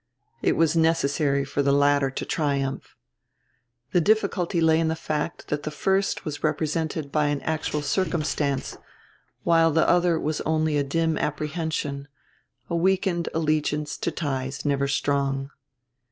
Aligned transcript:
It 0.41 0.53
was 0.55 0.75
necessary 0.75 1.45
for 1.45 1.61
the 1.61 1.71
latter 1.71 2.09
to 2.09 2.25
triumph. 2.25 2.95
The 3.91 4.01
difficulty 4.01 4.59
lay 4.59 4.79
in 4.79 4.87
the 4.87 4.95
fact 4.95 5.49
that 5.49 5.61
the 5.61 5.69
first 5.69 6.25
was 6.25 6.43
represented 6.43 7.11
by 7.11 7.27
an 7.27 7.39
actual 7.41 7.83
circumstance 7.83 8.75
while 9.43 9.69
the 9.69 9.87
other 9.87 10.19
was 10.19 10.41
only 10.41 10.75
a 10.75 10.83
dim 10.83 11.19
apprehension, 11.19 12.07
a 12.67 12.75
weakened 12.75 13.29
allegiance 13.35 13.95
to 13.99 14.09
ties 14.09 14.65
never 14.65 14.87
strong. 14.87 15.51